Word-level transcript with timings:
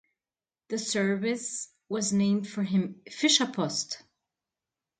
The 0.69 0.79
service 0.79 1.69
was 1.87 2.11
named 2.11 2.47
for 2.49 2.63
him 2.63 3.03
"Fischerpost". 3.07 4.01